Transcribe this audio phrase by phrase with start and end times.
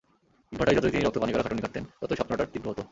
[0.51, 2.79] ইটভাটায় যতই তিনি রক্ত পানি করা খাটুনি খাটতেন, ততই স্বপ্নটা তীব্র হতো।